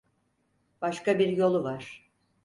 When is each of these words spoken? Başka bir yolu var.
Başka 0.81 1.19
bir 1.19 1.27
yolu 1.27 1.63
var. 1.63 2.11